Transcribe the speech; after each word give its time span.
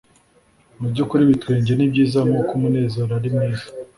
Mubyukuri 0.79 1.21
ibitwenge 1.23 1.71
nibyiza 1.75 2.19
nkuko 2.27 2.51
umunezero 2.57 3.11
ari 3.19 3.29
mwiza 3.35 3.65